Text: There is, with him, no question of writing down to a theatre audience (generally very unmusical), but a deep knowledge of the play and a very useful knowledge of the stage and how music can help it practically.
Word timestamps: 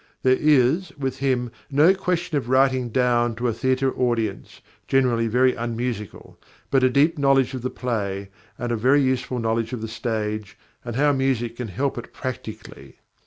There 0.23 0.35
is, 0.39 0.91
with 0.97 1.19
him, 1.19 1.51
no 1.69 1.93
question 1.93 2.35
of 2.35 2.49
writing 2.49 2.89
down 2.89 3.35
to 3.35 3.47
a 3.47 3.53
theatre 3.53 3.93
audience 3.95 4.59
(generally 4.87 5.27
very 5.27 5.53
unmusical), 5.53 6.39
but 6.71 6.81
a 6.81 6.89
deep 6.89 7.19
knowledge 7.19 7.53
of 7.53 7.61
the 7.61 7.69
play 7.69 8.31
and 8.57 8.71
a 8.71 8.75
very 8.75 9.03
useful 9.03 9.37
knowledge 9.37 9.73
of 9.73 9.81
the 9.81 9.87
stage 9.87 10.57
and 10.83 10.95
how 10.95 11.11
music 11.13 11.57
can 11.57 11.67
help 11.67 11.99
it 11.99 12.13
practically. 12.13 12.95